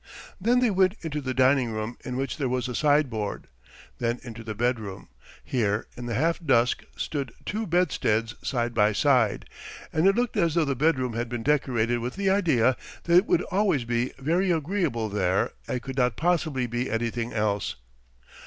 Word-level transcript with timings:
Then 0.41 0.61
they 0.61 0.71
went 0.71 0.95
into 1.03 1.21
the 1.21 1.35
dining 1.35 1.73
room 1.73 1.95
in 2.03 2.17
which 2.17 2.37
there 2.37 2.49
was 2.49 2.67
a 2.67 2.73
sideboard; 2.73 3.45
then 3.99 4.19
into 4.23 4.43
the 4.43 4.55
bedroom; 4.55 5.09
here 5.43 5.85
in 5.95 6.07
the 6.07 6.15
half 6.15 6.43
dusk 6.43 6.81
stood 6.97 7.31
two 7.45 7.67
bedsteads 7.67 8.33
side 8.41 8.73
by 8.73 8.93
side, 8.93 9.47
and 9.93 10.07
it 10.07 10.15
looked 10.15 10.37
as 10.37 10.55
though 10.55 10.65
the 10.65 10.75
bedroom 10.75 11.13
had 11.13 11.29
been 11.29 11.43
decorated 11.43 11.99
with 11.99 12.15
the 12.15 12.31
idea 12.31 12.75
that 13.03 13.15
it 13.15 13.25
would 13.27 13.43
always 13.51 13.83
be 13.83 14.11
very 14.17 14.49
agreeable 14.49 15.07
there 15.07 15.51
and 15.67 15.83
could 15.83 15.97
not 15.97 16.17
possibly 16.17 16.65
be 16.65 16.89
anything 16.89 17.31
else. 17.31 17.75